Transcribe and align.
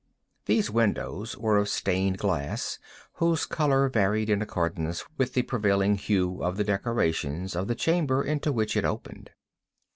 These 0.47 0.71
windows 0.71 1.37
were 1.37 1.57
of 1.59 1.69
stained 1.69 2.17
glass 2.17 2.79
whose 3.17 3.45
color 3.45 3.87
varied 3.87 4.31
in 4.31 4.41
accordance 4.41 5.05
with 5.19 5.33
the 5.35 5.43
prevailing 5.43 5.93
hue 5.95 6.41
of 6.41 6.57
the 6.57 6.63
decorations 6.63 7.55
of 7.55 7.67
the 7.67 7.75
chamber 7.75 8.23
into 8.23 8.51
which 8.51 8.75
it 8.75 8.83
opened. 8.83 9.29